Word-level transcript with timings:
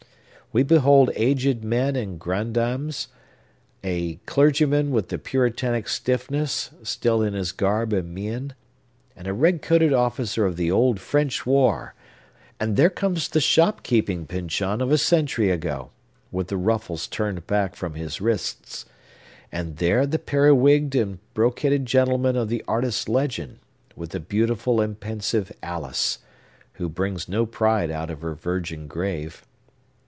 We 0.53 0.63
behold 0.63 1.11
aged 1.15 1.63
men 1.63 1.95
and 1.95 2.19
grandames, 2.19 3.07
a 3.85 4.15
clergyman 4.25 4.91
with 4.91 5.07
the 5.07 5.17
Puritanic 5.17 5.87
stiffness 5.87 6.71
still 6.83 7.21
in 7.21 7.33
his 7.33 7.53
garb 7.53 7.93
and 7.93 8.13
mien, 8.13 8.53
and 9.15 9.27
a 9.27 9.33
red 9.33 9.61
coated 9.61 9.93
officer 9.93 10.45
of 10.45 10.57
the 10.57 10.69
old 10.69 10.99
French 10.99 11.45
war; 11.45 11.93
and 12.59 12.75
there 12.75 12.89
comes 12.89 13.29
the 13.29 13.39
shop 13.39 13.81
keeping 13.81 14.25
Pyncheon 14.27 14.81
of 14.81 14.91
a 14.91 14.97
century 14.97 15.49
ago, 15.49 15.91
with 16.33 16.49
the 16.49 16.57
ruffles 16.57 17.07
turned 17.07 17.47
back 17.47 17.73
from 17.73 17.93
his 17.93 18.19
wrists; 18.19 18.85
and 19.53 19.77
there 19.77 20.05
the 20.05 20.19
periwigged 20.19 20.95
and 21.01 21.19
brocaded 21.33 21.85
gentleman 21.85 22.35
of 22.35 22.49
the 22.49 22.61
artist's 22.67 23.07
legend, 23.07 23.57
with 23.95 24.09
the 24.09 24.19
beautiful 24.19 24.81
and 24.81 24.99
pensive 24.99 25.49
Alice, 25.63 26.19
who 26.73 26.89
brings 26.89 27.29
no 27.29 27.45
pride 27.45 27.89
out 27.89 28.09
of 28.11 28.19
her 28.21 28.35
virgin 28.35 28.87
grave. 28.87 29.45